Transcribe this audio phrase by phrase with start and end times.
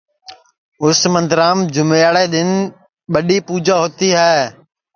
[0.83, 2.49] اُس مندرام جومیاڑے دؔن
[3.11, 4.35] ٻڈؔی پُوجا ہوتی ہے